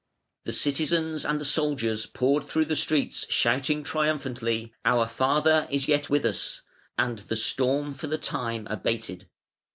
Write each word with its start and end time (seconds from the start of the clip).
The 0.45 0.51
citizens 0.51 1.23
and 1.23 1.39
the 1.39 1.45
soldiers 1.45 2.07
poured 2.07 2.49
through 2.49 2.65
the 2.65 2.75
streets 2.75 3.27
shouting 3.31 3.83
triumphantly: 3.83 4.73
"Our 4.83 5.05
father 5.05 5.67
is 5.69 5.87
yet 5.87 6.09
with 6.09 6.25
us!" 6.25 6.63
and 6.97 7.19
the 7.19 7.35
storm 7.35 7.93
for 7.93 8.07
the 8.07 8.17
time 8.17 8.65
abated. 8.67 9.27